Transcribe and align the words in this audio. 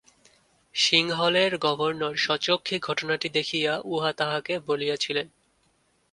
সিংহলের 0.75 1.51
governor 1.57 2.13
স্বচক্ষে 2.15 2.75
ঘটনাটি 2.79 3.27
দেখিয়া 3.29 3.73
উহা 3.85 4.11
তাঁহাকে 4.13 4.53
বলিয়াছিলেন। 4.59 5.27